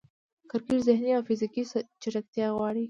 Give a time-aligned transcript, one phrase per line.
[0.49, 1.63] کرکټ ذهني او فزیکي
[2.01, 2.79] چټکتیا غواړي.